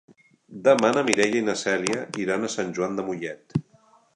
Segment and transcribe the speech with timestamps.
[0.67, 3.59] Demà na Mireia i na Cèlia iran a Sant Joan de Mollet.